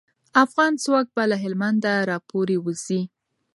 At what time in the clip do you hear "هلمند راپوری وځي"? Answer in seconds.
1.43-3.01